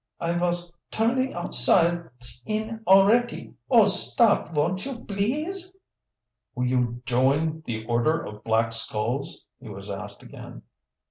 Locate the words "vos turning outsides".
0.35-2.41